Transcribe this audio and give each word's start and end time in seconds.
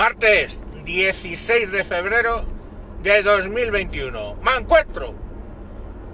Martes 0.00 0.64
16 0.86 1.72
de 1.72 1.84
febrero 1.84 2.42
de 3.02 3.22
2021. 3.22 4.36
Me 4.36 4.56
encuentro. 4.56 5.14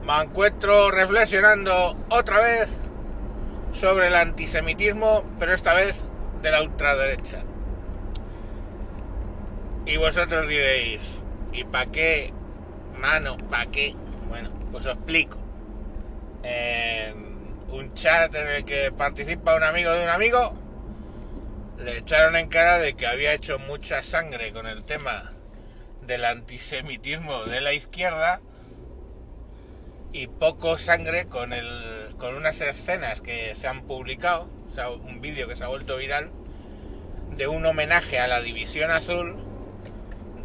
Me 0.04 0.22
encuentro 0.24 0.90
reflexionando 0.90 1.96
otra 2.08 2.40
vez 2.40 2.68
sobre 3.70 4.08
el 4.08 4.16
antisemitismo, 4.16 5.24
pero 5.38 5.52
esta 5.54 5.72
vez 5.72 6.02
de 6.42 6.50
la 6.50 6.62
ultraderecha. 6.62 7.44
Y 9.86 9.96
vosotros 9.98 10.48
diréis, 10.48 11.00
¿y 11.52 11.62
para 11.62 11.86
qué? 11.86 12.32
Mano, 12.98 13.36
¿para 13.36 13.66
qué? 13.66 13.94
Bueno, 14.28 14.50
pues 14.72 14.84
os 14.84 14.96
explico. 14.96 15.38
En 16.42 17.64
un 17.70 17.94
chat 17.94 18.34
en 18.34 18.48
el 18.48 18.64
que 18.64 18.90
participa 18.90 19.54
un 19.54 19.62
amigo 19.62 19.92
de 19.92 20.02
un 20.02 20.10
amigo, 20.10 20.65
le 21.78 21.98
echaron 21.98 22.36
en 22.36 22.48
cara 22.48 22.78
de 22.78 22.94
que 22.94 23.06
había 23.06 23.32
hecho 23.32 23.58
mucha 23.58 24.02
sangre 24.02 24.52
con 24.52 24.66
el 24.66 24.84
tema 24.84 25.32
del 26.02 26.24
antisemitismo 26.24 27.44
de 27.44 27.60
la 27.60 27.72
izquierda 27.72 28.40
y 30.12 30.28
poco 30.28 30.78
sangre 30.78 31.26
con 31.26 31.52
el 31.52 32.14
con 32.18 32.34
unas 32.34 32.60
escenas 32.60 33.20
que 33.20 33.54
se 33.54 33.66
han 33.68 33.82
publicado, 33.82 34.48
o 34.70 34.74
sea, 34.74 34.88
un 34.90 35.20
vídeo 35.20 35.48
que 35.48 35.56
se 35.56 35.64
ha 35.64 35.68
vuelto 35.68 35.98
viral 35.98 36.30
de 37.36 37.46
un 37.46 37.66
homenaje 37.66 38.18
a 38.18 38.26
la 38.26 38.40
División 38.40 38.90
Azul 38.90 39.36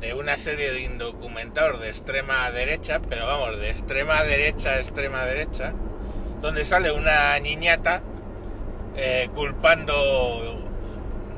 de 0.02 0.14
una 0.14 0.36
serie 0.36 0.74
de 0.74 0.82
indocumentados 0.82 1.80
de 1.80 1.90
extrema 1.90 2.52
derecha, 2.52 3.00
pero 3.08 3.28
vamos, 3.28 3.58
de 3.60 3.70
extrema 3.70 4.24
derecha 4.24 4.72
a 4.72 4.80
extrema 4.80 5.24
derecha, 5.26 5.74
donde 6.42 6.66
sale 6.66 6.92
una 6.92 7.40
niñata 7.40 8.02
eh, 8.98 9.30
culpando 9.34 10.61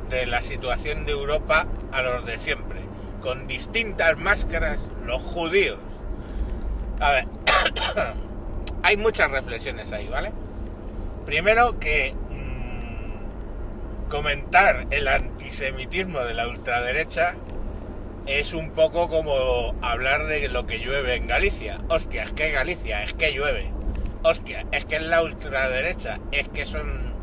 de 0.10 0.26
la 0.26 0.42
situación 0.42 1.06
de 1.06 1.14
Europa 1.14 1.68
a 1.92 2.02
los 2.02 2.26
de 2.26 2.40
siempre, 2.40 2.80
con 3.22 3.48
distintas 3.48 4.18
máscaras, 4.18 4.80
los 5.06 5.22
judíos. 5.22 5.80
A 7.00 7.12
ver, 7.12 7.26
hay 8.84 8.98
muchas 8.98 9.32
reflexiones 9.32 9.92
ahí, 9.92 10.08
¿vale? 10.08 10.32
Primero 11.26 11.80
que 11.80 12.14
mmm, 12.30 14.10
comentar 14.10 14.88
el 14.92 15.08
antisemitismo 15.08 16.20
de 16.20 16.34
la 16.34 16.48
ultraderecha 16.48 17.36
es 18.26 18.54
un 18.54 18.72
poco 18.72 19.10
como 19.10 19.76
hablar 19.82 20.28
de 20.28 20.48
lo 20.50 20.66
que 20.66 20.80
llueve 20.80 21.16
en 21.16 21.28
Galicia. 21.28 21.80
Hostia, 21.90 22.24
es 22.24 22.32
que 22.32 22.52
Galicia, 22.52 23.04
es 23.04 23.14
que 23.14 23.34
llueve. 23.34 23.72
Hostia, 24.24 24.66
es 24.72 24.86
que 24.86 24.96
es 24.96 25.02
la 25.02 25.22
ultraderecha, 25.22 26.20
es 26.32 26.48
que 26.48 26.66
son 26.66 27.14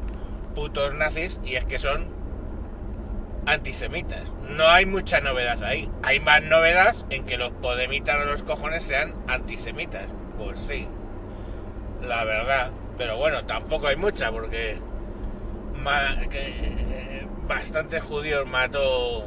putos 0.54 0.94
nazis 0.94 1.38
y 1.44 1.54
es 1.54 1.64
que 1.64 1.78
son 1.78 2.19
antisemitas. 3.46 4.22
No 4.48 4.68
hay 4.68 4.86
mucha 4.86 5.20
novedad 5.20 5.62
ahí. 5.64 5.90
Hay 6.02 6.20
más 6.20 6.42
novedad 6.42 6.94
en 7.10 7.24
que 7.24 7.36
los 7.38 7.50
podemitas 7.52 8.18
de 8.18 8.26
los 8.26 8.42
cojones 8.42 8.84
sean 8.84 9.14
antisemitas. 9.28 10.06
Pues 10.38 10.58
sí, 10.58 10.86
la 12.02 12.24
verdad. 12.24 12.70
Pero 12.98 13.16
bueno, 13.16 13.44
tampoco 13.44 13.86
hay 13.86 13.96
mucha 13.96 14.30
porque 14.30 14.78
eh, 16.32 17.26
bastantes 17.48 18.02
judíos 18.02 18.46
mató 18.46 19.24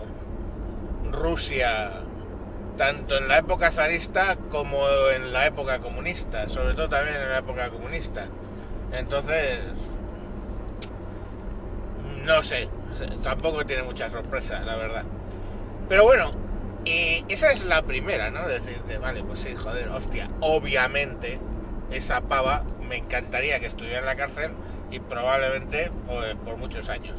Rusia 1.11 1.91
tanto 2.77 3.17
en 3.17 3.27
la 3.27 3.37
época 3.37 3.71
zarista 3.71 4.35
como 4.49 4.87
en 5.15 5.31
la 5.31 5.45
época 5.45 5.79
comunista, 5.79 6.47
sobre 6.47 6.73
todo 6.73 6.89
también 6.89 7.15
en 7.17 7.29
la 7.29 7.37
época 7.39 7.69
comunista. 7.69 8.25
Entonces, 8.91 9.59
no 12.25 12.41
sé, 12.43 12.69
tampoco 13.23 13.65
tiene 13.65 13.83
mucha 13.83 14.09
sorpresa, 14.09 14.59
la 14.61 14.75
verdad. 14.75 15.03
Pero 15.89 16.03
bueno, 16.03 16.31
y 16.85 17.23
esa 17.29 17.51
es 17.51 17.63
la 17.63 17.81
primera, 17.83 18.29
¿no? 18.29 18.47
Decir 18.47 18.77
que, 18.87 18.97
vale, 18.97 19.23
pues 19.23 19.39
sí, 19.39 19.55
joder, 19.55 19.89
hostia, 19.89 20.27
obviamente 20.41 21.39
esa 21.91 22.21
pava 22.21 22.63
me 22.87 22.97
encantaría 22.97 23.59
que 23.59 23.67
estuviera 23.67 23.99
en 23.99 24.05
la 24.05 24.15
cárcel 24.15 24.51
y 24.91 24.99
probablemente 24.99 25.91
pues, 26.07 26.35
por 26.43 26.57
muchos 26.57 26.89
años. 26.89 27.17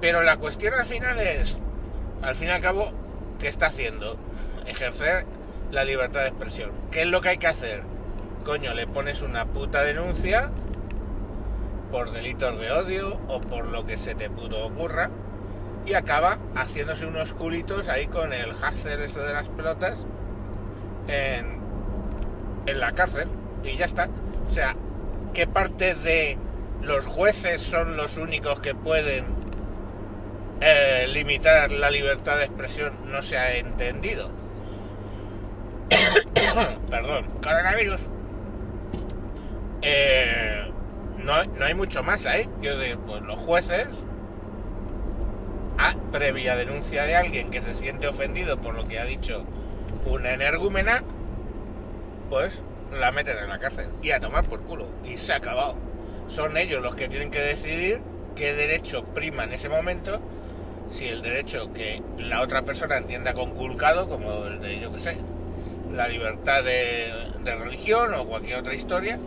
Pero 0.00 0.22
la 0.22 0.36
cuestión 0.36 0.74
al 0.74 0.86
final 0.86 1.18
es, 1.18 1.58
al 2.22 2.34
fin 2.36 2.48
y 2.48 2.50
al 2.50 2.60
cabo, 2.60 2.92
¿qué 3.38 3.48
está 3.48 3.66
haciendo? 3.66 4.16
Ejercer 4.66 5.24
la 5.70 5.84
libertad 5.84 6.20
de 6.20 6.28
expresión. 6.28 6.70
¿Qué 6.90 7.02
es 7.02 7.08
lo 7.08 7.20
que 7.20 7.30
hay 7.30 7.38
que 7.38 7.46
hacer? 7.46 7.82
Coño, 8.44 8.74
le 8.74 8.86
pones 8.86 9.22
una 9.22 9.46
puta 9.46 9.82
denuncia 9.82 10.50
por 11.90 12.12
delitos 12.12 12.58
de 12.58 12.70
odio 12.70 13.18
o 13.28 13.40
por 13.40 13.66
lo 13.66 13.86
que 13.86 13.96
se 13.96 14.14
te 14.14 14.30
puto 14.30 14.66
ocurra 14.66 15.10
y 15.86 15.94
acaba 15.94 16.38
haciéndose 16.54 17.06
unos 17.06 17.32
culitos 17.32 17.88
ahí 17.88 18.06
con 18.06 18.32
el 18.32 18.50
hacer 18.62 19.00
ese 19.00 19.20
de 19.20 19.32
las 19.32 19.48
pelotas 19.48 20.06
en, 21.08 21.58
en 22.66 22.80
la 22.80 22.92
cárcel 22.92 23.28
y 23.64 23.76
ya 23.76 23.86
está. 23.86 24.08
O 24.48 24.52
sea, 24.52 24.76
¿qué 25.32 25.46
parte 25.46 25.94
de 25.94 26.38
los 26.82 27.06
jueces 27.06 27.62
son 27.62 27.96
los 27.96 28.16
únicos 28.16 28.60
que 28.60 28.74
pueden 28.74 29.38
eh, 30.60 31.06
limitar 31.08 31.70
la 31.70 31.88
libertad 31.88 32.36
de 32.36 32.44
expresión 32.44 32.92
no 33.06 33.22
se 33.22 33.38
ha 33.38 33.56
entendido. 33.56 34.28
Perdón, 36.90 37.26
coronavirus. 37.42 38.00
Eh, 39.82 40.67
no, 41.28 41.44
no, 41.44 41.64
hay 41.66 41.74
mucho 41.74 42.02
más 42.02 42.24
ahí. 42.24 42.48
Yo 42.62 42.78
digo, 42.78 43.00
pues 43.06 43.22
los 43.22 43.38
jueces, 43.38 43.86
a 45.76 45.94
previa 46.10 46.56
denuncia 46.56 47.04
de 47.04 47.16
alguien 47.16 47.50
que 47.50 47.60
se 47.60 47.74
siente 47.74 48.08
ofendido 48.08 48.58
por 48.58 48.74
lo 48.74 48.84
que 48.84 48.98
ha 48.98 49.04
dicho 49.04 49.44
una 50.06 50.32
energúmena, 50.32 51.02
pues 52.30 52.64
la 52.98 53.12
meten 53.12 53.36
en 53.36 53.50
la 53.50 53.58
cárcel 53.58 53.88
y 54.02 54.10
a 54.12 54.20
tomar 54.20 54.44
por 54.44 54.62
culo. 54.62 54.88
Y 55.04 55.18
se 55.18 55.34
ha 55.34 55.36
acabado. 55.36 55.76
Son 56.28 56.56
ellos 56.56 56.82
los 56.82 56.96
que 56.96 57.08
tienen 57.08 57.30
que 57.30 57.40
decidir 57.40 58.00
qué 58.34 58.54
derecho 58.54 59.04
prima 59.04 59.44
en 59.44 59.52
ese 59.52 59.68
momento 59.68 60.22
si 60.90 61.06
el 61.08 61.20
derecho 61.20 61.74
que 61.74 62.02
la 62.16 62.40
otra 62.40 62.62
persona 62.62 62.96
entienda 62.96 63.34
conculcado, 63.34 64.08
como 64.08 64.46
el 64.46 64.62
de, 64.62 64.80
yo 64.80 64.90
que 64.90 65.00
sé, 65.00 65.18
la 65.94 66.08
libertad 66.08 66.64
de 66.64 67.54
religión 67.58 68.14
o 68.14 68.24
cualquier 68.24 68.60
otra 68.60 68.74
historia, 68.74 69.18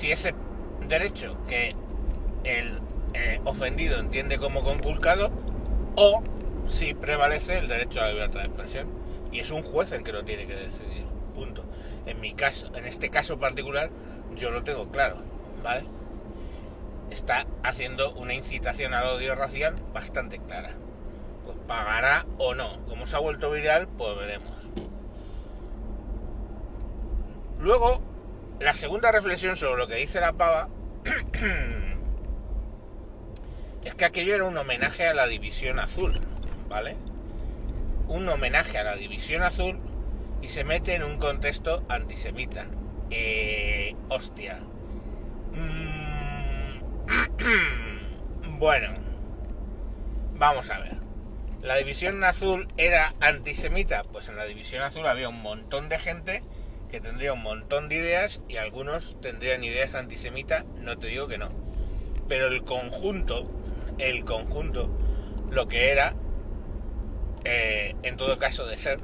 si 0.00 0.10
ese 0.12 0.34
derecho 0.88 1.36
que 1.46 1.76
el 2.44 2.80
eh, 3.12 3.38
ofendido 3.44 3.98
entiende 3.98 4.38
como 4.38 4.64
conculcado, 4.64 5.30
o 5.94 6.22
si 6.68 6.94
prevalece 6.94 7.58
el 7.58 7.68
derecho 7.68 8.00
a 8.00 8.04
la 8.04 8.12
libertad 8.12 8.40
de 8.40 8.46
expresión. 8.46 8.88
Y 9.30 9.40
es 9.40 9.50
un 9.50 9.62
juez 9.62 9.92
el 9.92 10.02
que 10.02 10.12
lo 10.12 10.24
tiene 10.24 10.46
que 10.46 10.54
decidir. 10.54 11.04
Punto. 11.34 11.64
En 12.06 12.18
mi 12.18 12.32
caso, 12.32 12.74
en 12.74 12.86
este 12.86 13.10
caso 13.10 13.38
particular, 13.38 13.90
yo 14.36 14.50
lo 14.50 14.64
tengo 14.64 14.90
claro, 14.90 15.16
¿vale? 15.62 15.84
está 17.10 17.44
haciendo 17.62 18.12
una 18.14 18.32
incitación 18.32 18.94
al 18.94 19.04
odio 19.04 19.34
racial 19.34 19.74
bastante 19.92 20.38
clara. 20.38 20.70
Pues 21.44 21.58
pagará 21.66 22.24
o 22.38 22.54
no. 22.54 22.86
Como 22.86 23.04
se 23.04 23.16
ha 23.16 23.18
vuelto 23.18 23.50
viral, 23.50 23.86
pues 23.98 24.16
veremos. 24.16 24.52
Luego, 27.58 28.00
la 28.60 28.74
segunda 28.74 29.10
reflexión 29.10 29.56
sobre 29.56 29.78
lo 29.78 29.88
que 29.88 29.96
dice 29.96 30.20
la 30.20 30.34
pava 30.34 30.68
es 33.84 33.94
que 33.94 34.04
aquello 34.04 34.34
era 34.34 34.44
un 34.44 34.56
homenaje 34.56 35.06
a 35.06 35.14
la 35.14 35.26
división 35.26 35.78
azul, 35.78 36.20
¿vale? 36.68 36.96
Un 38.06 38.28
homenaje 38.28 38.76
a 38.76 38.84
la 38.84 38.96
división 38.96 39.42
azul 39.42 39.78
y 40.42 40.48
se 40.48 40.64
mete 40.64 40.94
en 40.94 41.04
un 41.04 41.18
contexto 41.18 41.84
antisemita. 41.88 42.66
Eh, 43.10 43.96
hostia. 44.10 44.60
Mm, 45.52 46.80
bueno, 48.58 48.92
vamos 50.32 50.68
a 50.68 50.80
ver. 50.80 50.98
¿La 51.62 51.76
división 51.76 52.22
azul 52.24 52.68
era 52.76 53.14
antisemita? 53.20 54.02
Pues 54.02 54.28
en 54.28 54.36
la 54.36 54.44
división 54.44 54.82
azul 54.82 55.06
había 55.06 55.30
un 55.30 55.40
montón 55.40 55.88
de 55.88 55.98
gente 55.98 56.42
que 56.90 57.00
tendría 57.00 57.32
un 57.32 57.42
montón 57.42 57.88
de 57.88 57.96
ideas 57.96 58.40
y 58.48 58.56
algunos 58.56 59.20
tendrían 59.20 59.62
ideas 59.64 59.94
antisemitas, 59.94 60.64
no 60.80 60.98
te 60.98 61.06
digo 61.06 61.28
que 61.28 61.38
no. 61.38 61.48
Pero 62.28 62.48
el 62.48 62.64
conjunto, 62.64 63.48
el 63.98 64.24
conjunto, 64.24 64.90
lo 65.50 65.68
que 65.68 65.90
era, 65.90 66.14
eh, 67.44 67.94
en 68.02 68.16
todo 68.16 68.38
caso 68.38 68.66
de 68.66 68.76
ser, 68.76 68.98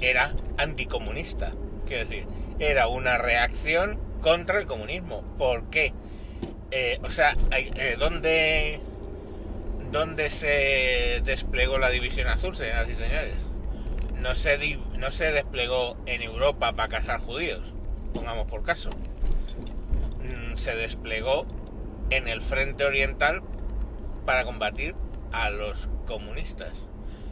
era 0.00 0.34
anticomunista. 0.58 1.52
Quiero 1.86 2.04
decir, 2.04 2.26
era 2.58 2.88
una 2.88 3.18
reacción 3.18 3.98
contra 4.20 4.58
el 4.58 4.66
comunismo. 4.66 5.22
¿Por 5.38 5.70
qué? 5.70 5.92
Eh, 6.70 6.98
o 7.02 7.10
sea, 7.10 7.36
eh, 7.52 7.96
¿dónde, 7.98 8.80
¿dónde 9.90 10.30
se 10.30 11.22
desplegó 11.24 11.78
la 11.78 11.90
división 11.90 12.28
azul, 12.28 12.56
señoras 12.56 12.88
y 12.90 12.94
señores? 12.94 13.34
No 14.20 14.34
se, 14.34 14.58
no 14.98 15.10
se 15.10 15.32
desplegó 15.32 15.96
en 16.06 16.22
Europa 16.22 16.72
para 16.72 16.88
cazar 16.88 17.20
judíos, 17.20 17.74
pongamos 18.14 18.46
por 18.46 18.62
caso. 18.62 18.90
Mm, 20.22 20.56
se 20.56 20.74
desplegó 20.74 21.46
en 22.10 22.28
el 22.28 22.42
frente 22.42 22.84
oriental 22.84 23.42
para 24.24 24.44
combatir 24.44 24.94
a 25.32 25.50
los 25.50 25.88
comunistas. 26.06 26.72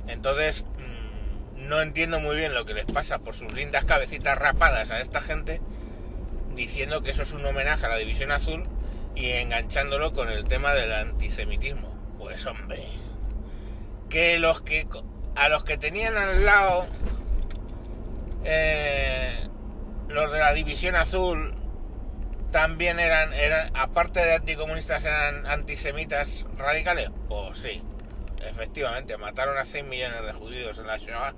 Entonces, 0.06 0.64
mm, 0.64 1.68
no 1.68 1.80
entiendo 1.80 2.20
muy 2.20 2.36
bien 2.36 2.54
lo 2.54 2.66
que 2.66 2.74
les 2.74 2.84
pasa 2.84 3.18
por 3.18 3.34
sus 3.34 3.52
lindas 3.52 3.84
cabecitas 3.84 4.36
rapadas 4.36 4.90
a 4.90 5.00
esta 5.00 5.20
gente, 5.20 5.60
diciendo 6.54 7.02
que 7.02 7.10
eso 7.10 7.22
es 7.22 7.32
un 7.32 7.44
homenaje 7.44 7.86
a 7.86 7.88
la 7.88 7.96
División 7.96 8.30
Azul 8.30 8.64
y 9.14 9.30
enganchándolo 9.30 10.12
con 10.12 10.28
el 10.28 10.44
tema 10.44 10.74
del 10.74 10.92
antisemitismo. 10.92 11.94
Pues 12.18 12.46
hombre, 12.46 12.86
que 14.08 14.38
los 14.38 14.60
que 14.62 14.86
a 15.36 15.48
los 15.48 15.64
que 15.64 15.76
tenían 15.76 16.16
al 16.16 16.44
lado 16.44 16.86
eh, 18.44 19.48
los 20.08 20.30
de 20.32 20.38
la 20.38 20.52
División 20.52 20.96
Azul 20.96 21.54
también 22.50 23.00
eran, 23.00 23.32
eran, 23.32 23.70
aparte 23.74 24.20
de 24.24 24.34
anticomunistas, 24.34 25.04
eran 25.04 25.46
antisemitas 25.46 26.46
radicales. 26.56 27.10
Pues 27.28 27.58
sí, 27.58 27.82
efectivamente, 28.42 29.16
mataron 29.16 29.58
a 29.58 29.66
6 29.66 29.84
millones 29.84 30.24
de 30.24 30.32
judíos 30.32 30.78
en 30.78 30.86
la 30.86 30.98
Shoah. 30.98 31.34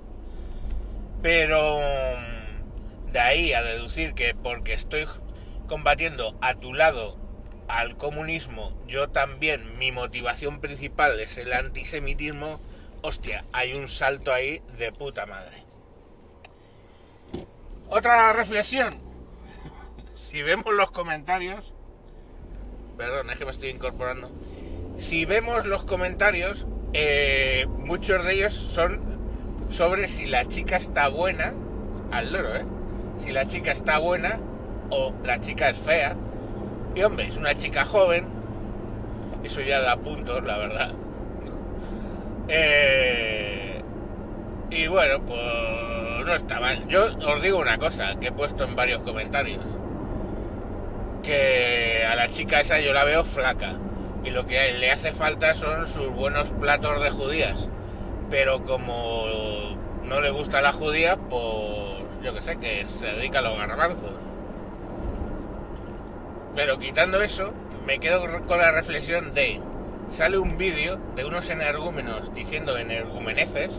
Pero 1.23 1.79
mm, 1.79 3.11
de 3.11 3.19
ahí 3.19 3.53
a 3.53 3.63
deducir 3.63 4.13
que 4.13 4.35
porque 4.35 4.73
estoy 4.73 5.07
combatiendo 5.65 6.37
a 6.41 6.53
tu 6.53 6.73
lado 6.73 7.17
al 7.67 7.97
comunismo, 7.97 8.77
yo 8.87 9.09
también, 9.09 9.77
mi 9.77 9.91
motivación 9.91 10.61
principal 10.61 11.19
es 11.19 11.37
el 11.37 11.51
antisemitismo, 11.53 12.59
hostia, 13.01 13.43
hay 13.53 13.73
un 13.73 13.89
salto 13.89 14.33
ahí 14.33 14.61
de 14.77 14.91
puta 14.91 15.25
madre. 15.25 15.66
Otra 17.89 18.33
reflexión. 18.33 18.99
Si 20.15 20.41
vemos 20.41 20.73
los 20.73 20.91
comentarios, 20.91 21.73
perdón, 22.97 23.29
es 23.29 23.37
que 23.37 23.45
me 23.45 23.51
estoy 23.51 23.69
incorporando. 23.69 24.29
Si 24.97 25.25
vemos 25.25 25.65
los 25.65 25.83
comentarios, 25.83 26.65
eh, 26.93 27.65
muchos 27.77 28.25
de 28.25 28.33
ellos 28.33 28.53
son 28.53 28.99
sobre 29.69 30.07
si 30.07 30.25
la 30.25 30.47
chica 30.47 30.75
está 30.75 31.07
buena, 31.07 31.53
al 32.11 32.33
loro, 32.33 32.55
¿eh? 32.55 32.65
Si 33.23 33.31
la 33.31 33.45
chica 33.45 33.71
está 33.71 33.99
buena 33.99 34.39
o 34.89 35.13
la 35.23 35.39
chica 35.39 35.69
es 35.69 35.77
fea 35.77 36.15
y 36.95 37.03
hombre, 37.03 37.27
es 37.27 37.37
una 37.37 37.55
chica 37.55 37.85
joven, 37.85 38.25
eso 39.43 39.61
ya 39.61 39.81
da 39.81 39.97
puntos, 39.97 40.43
la 40.43 40.57
verdad. 40.57 40.93
Eh, 42.49 43.81
y 44.71 44.87
bueno, 44.87 45.19
pues 45.25 45.96
no 46.27 46.35
está. 46.35 46.59
Yo 46.87 47.07
os 47.25 47.41
digo 47.41 47.57
una 47.57 47.79
cosa 47.79 48.19
que 48.19 48.27
he 48.27 48.31
puesto 48.31 48.65
en 48.65 48.75
varios 48.75 49.01
comentarios. 49.01 49.65
Que 51.23 52.05
a 52.05 52.15
la 52.15 52.29
chica 52.29 52.59
esa 52.59 52.79
yo 52.79 52.93
la 52.93 53.05
veo 53.05 53.23
flaca. 53.23 53.73
Y 54.23 54.29
lo 54.29 54.45
que 54.45 54.73
le 54.73 54.91
hace 54.91 55.13
falta 55.13 55.55
son 55.55 55.87
sus 55.87 56.09
buenos 56.09 56.51
platos 56.51 57.01
de 57.01 57.09
judías. 57.09 57.69
Pero 58.29 58.63
como 58.63 59.25
no 60.03 60.21
le 60.21 60.29
gusta 60.29 60.61
la 60.61 60.73
judía, 60.73 61.15
pues 61.15 62.21
yo 62.21 62.33
que 62.33 62.41
sé, 62.41 62.57
que 62.57 62.85
se 62.87 63.07
dedica 63.07 63.39
a 63.39 63.43
los 63.43 63.57
garbanzos. 63.57 64.11
Pero 66.55 66.77
quitando 66.77 67.21
eso, 67.21 67.53
me 67.85 67.99
quedo 67.99 68.21
con 68.45 68.59
la 68.59 68.71
reflexión 68.71 69.33
de, 69.33 69.61
sale 70.09 70.37
un 70.37 70.57
vídeo 70.57 70.99
de 71.15 71.23
unos 71.23 71.49
energúmenos 71.49 72.33
diciendo 72.33 72.77
energumeneces 72.77 73.71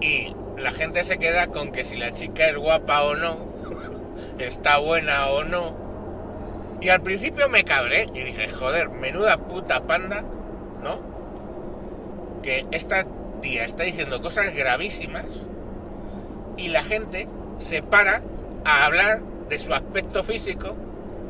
y 0.00 0.34
la 0.56 0.70
gente 0.70 1.04
se 1.04 1.18
queda 1.18 1.48
con 1.48 1.72
que 1.72 1.84
si 1.84 1.96
la 1.96 2.12
chica 2.12 2.46
es 2.48 2.56
guapa 2.56 3.02
o 3.02 3.14
no, 3.14 3.38
está 4.38 4.78
buena 4.78 5.28
o 5.28 5.44
no. 5.44 5.76
Y 6.80 6.88
al 6.90 7.02
principio 7.02 7.48
me 7.48 7.64
cabré 7.64 8.08
y 8.14 8.20
dije, 8.20 8.48
joder, 8.48 8.90
menuda 8.90 9.36
puta 9.36 9.86
panda, 9.86 10.22
¿no? 10.82 11.00
Que 12.42 12.66
esta 12.70 13.06
tía 13.40 13.64
está 13.64 13.84
diciendo 13.84 14.20
cosas 14.22 14.54
gravísimas 14.54 15.24
y 16.56 16.68
la 16.68 16.82
gente 16.82 17.28
se 17.58 17.82
para 17.82 18.22
a 18.64 18.84
hablar 18.84 19.22
de 19.48 19.58
su 19.58 19.72
aspecto 19.72 20.24
físico 20.24 20.76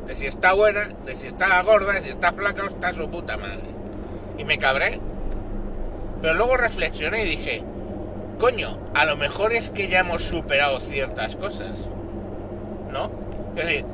de 0.07 0.15
si 0.15 0.25
está 0.25 0.53
buena, 0.53 0.87
de 1.05 1.15
si 1.15 1.27
está 1.27 1.61
gorda, 1.63 1.93
de 1.93 2.01
si 2.01 2.09
está 2.09 2.31
flaca 2.31 2.63
o 2.63 2.67
está 2.67 2.93
su 2.93 3.09
puta 3.09 3.35
madre. 3.35 3.59
Y 4.37 4.45
me 4.45 4.57
cabré. 4.57 4.99
Pero 6.21 6.33
luego 6.33 6.55
reflexioné 6.55 7.23
y 7.23 7.29
dije, 7.29 7.63
coño, 8.39 8.79
a 8.93 9.05
lo 9.05 9.17
mejor 9.17 9.53
es 9.53 9.69
que 9.69 9.87
ya 9.87 9.99
hemos 9.99 10.23
superado 10.23 10.79
ciertas 10.79 11.35
cosas. 11.35 11.87
¿No? 12.91 13.11
Es 13.55 13.65
decir, 13.65 13.85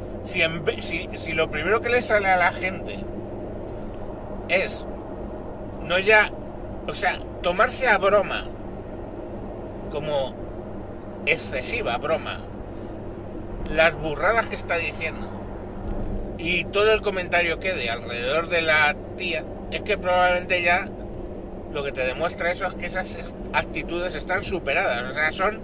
si, 1.16 1.34
lo 1.34 1.50
primero 1.50 1.82
que 1.82 1.90
le 1.90 2.02
sale 2.02 2.28
a 2.28 2.38
la 2.38 2.52
gente 2.52 3.00
es 4.50 4.86
no 5.82 6.00
ya, 6.00 6.32
o 6.88 6.96
sea, 6.96 7.20
tomarse 7.42 7.88
a 7.88 7.98
broma 7.98 8.46
como 9.92 10.34
excesiva 11.26 11.98
broma 11.98 12.40
las 13.70 13.96
burradas 13.96 14.48
que 14.48 14.56
está 14.56 14.78
diciendo 14.78 15.28
y 16.38 16.66
todo 16.66 16.94
el 16.94 17.02
comentario 17.02 17.60
que 17.60 17.70
quede 17.70 17.90
alrededor 17.90 18.50
de 18.50 18.62
la 18.62 18.96
tía, 19.18 19.46
es 19.72 19.82
que 19.82 19.98
probablemente 19.98 20.62
ya 20.62 20.88
lo 21.74 21.84
que 21.84 21.92
te 21.92 22.02
demuestra 22.02 22.52
eso 22.52 22.68
es 22.68 22.74
que 22.76 22.86
esas 22.86 23.18
actitudes 23.52 24.16
están 24.16 24.44
superadas, 24.44 25.10
o 25.10 25.14
sea, 25.14 25.32
son 25.32 25.60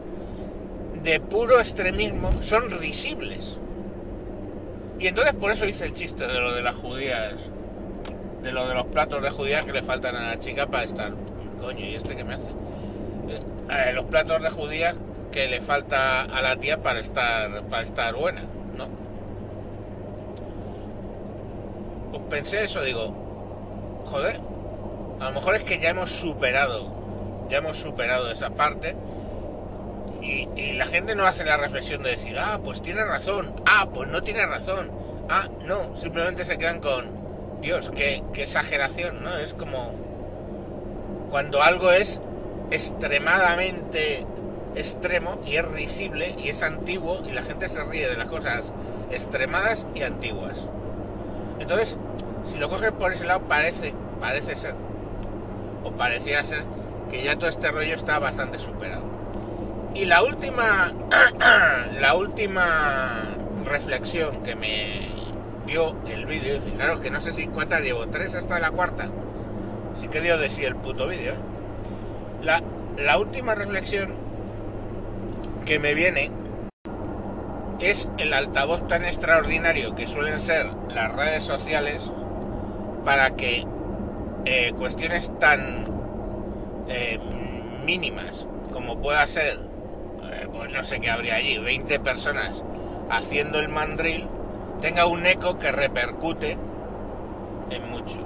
de 1.04 1.20
puro 1.20 1.60
extremismo, 1.60 2.32
son 2.42 2.70
risibles. 2.72 3.60
Y 5.00 5.08
entonces 5.08 5.34
por 5.34 5.52
eso 5.52 5.66
hice 5.66 5.86
el 5.86 5.94
chiste 5.94 6.28
de 6.28 6.40
lo 6.40 6.54
de 6.54 6.62
las 6.62 6.76
judías, 6.76 7.36
de 8.44 8.52
lo 8.52 8.68
de 8.68 8.74
los 8.74 8.88
platos 8.88 9.22
de 9.22 9.30
judías 9.30 9.66
que 9.66 9.72
le 9.72 9.82
faltan 9.82 10.16
a 10.16 10.28
la 10.32 10.40
chica 10.40 10.68
para 10.68 10.84
estar. 10.84 11.14
Coño, 11.62 11.86
¿y 11.86 11.96
este 11.96 12.16
qué 12.16 12.24
me 12.24 12.34
hace? 12.34 12.50
Eh, 13.30 13.42
eh, 13.70 13.94
los 13.94 14.06
platos 14.06 14.42
de 14.42 14.50
judías 14.50 14.96
que 15.32 15.48
le 15.48 15.62
falta 15.62 16.24
a 16.24 16.42
la 16.42 16.58
tía 16.58 16.82
para 16.82 17.00
estar, 17.00 17.64
para 17.64 17.84
estar 17.84 18.16
buena. 18.16 18.42
pues 22.12 22.24
pensé 22.30 22.64
eso, 22.64 22.82
digo, 22.82 23.14
joder, 24.06 24.40
a 25.19 25.25
lo 25.25 25.31
mejor 25.31 25.56
es 25.56 25.63
que 25.63 25.80
ya 25.80 25.89
hemos 25.89 26.10
superado, 26.12 27.48
ya 27.50 27.57
hemos 27.57 27.77
superado 27.77 28.31
esa 28.31 28.51
parte 28.51 28.95
y, 30.21 30.74
la 30.74 30.86
gente 30.86 31.16
no 31.16 31.25
hace 31.25 31.44
la 31.44 31.57
reflexión 31.57 32.04
de 32.04 32.12
decir, 32.12 32.38
ah, 32.39 32.60
pues 32.63 32.81
tiene 32.81 33.04
razón, 33.04 33.54
ah, 33.66 33.89
pues 33.94 34.10
no 34.10 34.24
tiene 34.24 34.45
razón, 34.45 34.92
ah, 35.30 35.50
no, 35.66 35.95
simplemente 35.98 36.45
se 36.45 36.57
quedan 36.57 36.80
con, 36.80 37.60
Dios, 37.62 37.92
qué, 37.94 38.24
qué 38.31 38.44
exageración, 38.44 39.24
¿no? 39.24 39.38
Es 39.38 39.54
como 39.54 39.94
cuando 41.29 41.62
algo 41.62 41.91
es 41.91 42.22
extremadamente 42.72 44.25
extremo 44.75 45.41
y 45.46 45.58
es 45.58 45.65
risible 45.65 46.36
y 46.38 46.50
es 46.50 46.63
antiguo 46.63 47.22
y 47.27 47.32
la 47.32 47.44
gente 47.44 47.67
se 47.67 47.84
ríe 47.84 48.08
de 48.08 48.17
las 48.17 48.27
cosas 48.27 48.72
extremadas 49.12 49.86
y 49.96 50.03
antiguas. 50.03 50.67
Entonces, 51.60 51.98
si 52.46 52.58
lo 52.58 52.70
coges 52.70 52.91
por 52.91 53.12
ese 53.12 53.25
lado, 53.25 53.41
parece, 53.41 53.94
parece 54.20 54.55
ser, 54.55 54.75
o 55.83 55.91
parecía 55.91 56.43
ser, 56.43 56.63
que 57.09 57.24
ya 57.24 57.36
todo 57.38 57.50
este 57.50 57.71
rollo 57.71 57.93
está 57.93 58.19
bastante 58.19 58.57
superado. 58.59 59.03
Y 59.93 60.05
la 60.05 60.24
última, 60.24 60.93
la 62.00 62.15
última 62.15 62.65
reflexión 63.65 64.43
que 64.43 64.55
me 64.55 65.09
dio 65.65 65.95
el 66.07 66.25
vídeo, 66.25 66.62
fijaros 66.62 67.00
que 67.00 67.12
no 67.12 67.21
sé 67.21 67.33
si 67.33 67.48
cuántas 67.48 67.81
llevo, 67.81 68.07
tres 68.07 68.36
hasta 68.36 68.59
la 68.59 68.71
cuarta, 68.71 69.09
sí 69.95 70.07
que 70.07 70.21
dio 70.21 70.38
de 70.38 70.50
sí 70.50 70.63
el 70.63 70.75
puto 70.75 71.07
vídeo. 71.07 71.33
¿eh? 71.33 71.38
La, 72.43 72.62
la 72.98 73.17
última 73.17 73.55
reflexión 73.55 74.13
que 75.65 75.79
me 75.79 75.93
viene 75.93 76.31
es 77.79 78.09
el 78.17 78.33
altavoz 78.33 78.88
tan 78.88 79.05
extraordinario 79.05 79.95
que 79.95 80.07
suelen 80.07 80.39
ser 80.39 80.67
las 80.93 81.15
redes 81.15 81.43
sociales 81.43 82.12
para 83.05 83.36
que 83.36 83.65
eh, 84.46 84.72
cuestiones 84.77 85.31
tan 85.39 85.86
eh, 86.88 87.19
mínimas 87.86 88.48
como 88.72 88.98
pueda 89.01 89.25
ser, 89.27 89.58
eh, 90.31 90.48
pues 90.51 90.72
no 90.72 90.84
sé 90.84 91.00
qué 91.00 91.10
habría 91.10 91.36
allí, 91.36 91.58
20 91.58 92.00
personas 92.00 92.63
haciendo 93.10 93.60
el 93.60 93.69
mandril, 93.69 94.27
tenga 94.81 95.05
un 95.05 95.25
eco 95.25 95.58
que 95.58 95.72
repercute 95.72 96.58
en 97.72 97.89
mucho. 97.89 98.19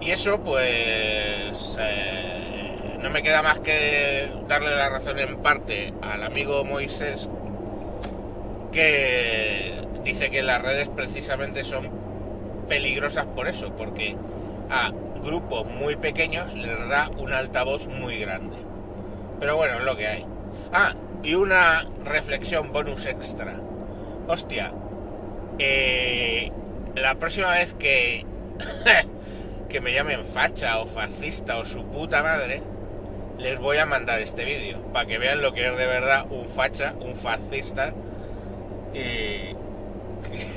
Y 0.00 0.10
eso 0.10 0.38
pues 0.38 1.78
no 3.00 3.10
me 3.10 3.22
queda 3.22 3.42
más 3.42 3.60
que 3.60 4.30
darle 4.48 4.74
la 4.74 4.88
razón 4.88 5.18
en 5.18 5.36
parte 5.38 5.92
al 6.02 6.22
amigo 6.22 6.64
Moisés 6.64 7.28
que 8.72 9.74
dice 10.04 10.30
que 10.30 10.42
las 10.42 10.62
redes 10.62 10.88
precisamente 10.88 11.64
son 11.64 11.88
peligrosas 12.68 13.26
por 13.26 13.48
eso, 13.48 13.70
porque 13.76 14.16
a 14.70 14.92
grupos 15.22 15.66
muy 15.66 15.96
pequeños 15.96 16.54
les 16.54 16.88
da 16.88 17.10
un 17.16 17.32
altavoz 17.32 17.86
muy 17.86 18.18
grande. 18.18 18.56
Pero 19.38 19.56
bueno, 19.56 19.78
es 19.78 19.84
lo 19.84 19.96
que 19.96 20.06
hay. 20.06 20.26
Ah, 20.72 20.94
y 21.22 21.34
una 21.34 21.86
reflexión 22.04 22.72
bonus 22.72 23.06
extra. 23.06 23.56
Hostia, 24.28 24.72
eh, 25.58 26.50
la 26.94 27.14
próxima 27.16 27.52
vez 27.52 27.74
que, 27.74 28.26
que 29.68 29.80
me 29.80 29.92
llamen 29.92 30.24
facha 30.24 30.78
o 30.78 30.86
fascista 30.86 31.58
o 31.58 31.64
su 31.64 31.84
puta 31.86 32.22
madre, 32.22 32.62
les 33.38 33.58
voy 33.58 33.78
a 33.78 33.86
mandar 33.86 34.20
este 34.20 34.44
vídeo 34.44 34.78
para 34.92 35.06
que 35.06 35.18
vean 35.18 35.40
lo 35.42 35.52
que 35.52 35.66
es 35.66 35.76
de 35.76 35.86
verdad 35.86 36.26
un 36.30 36.46
facha, 36.46 36.94
un 37.00 37.16
fascista 37.16 37.94
y, 38.94 39.56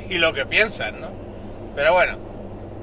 y 0.14 0.18
lo 0.18 0.34
que 0.34 0.46
piensan, 0.46 1.00
¿no? 1.00 1.08
Pero 1.76 1.94
bueno, 1.94 2.33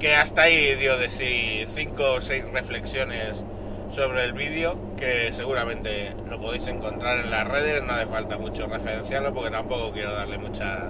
que 0.01 0.15
hasta 0.15 0.41
ahí 0.41 0.73
dio 0.77 0.97
de 0.97 1.11
sí 1.11 1.63
cinco 1.67 2.13
o 2.13 2.21
seis 2.21 2.43
reflexiones 2.51 3.37
sobre 3.91 4.23
el 4.23 4.33
vídeo 4.33 4.75
que 4.97 5.31
seguramente 5.31 6.15
lo 6.27 6.39
podéis 6.39 6.67
encontrar 6.67 7.19
en 7.19 7.29
las 7.29 7.47
redes, 7.47 7.83
no 7.83 7.93
hace 7.93 8.07
falta 8.07 8.39
mucho 8.39 8.65
referenciarlo 8.65 9.31
porque 9.31 9.51
tampoco 9.51 9.91
quiero 9.91 10.11
darle 10.13 10.39
mucha 10.39 10.89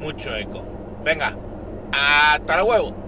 mucho 0.00 0.36
eco. 0.36 0.66
Venga, 1.04 1.36
hasta 1.92 2.62
luego. 2.64 2.99